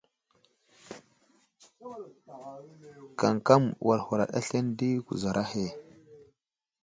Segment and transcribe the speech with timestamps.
[3.19, 5.65] Kamkam wal huraɗ aslane di kuzar ahe.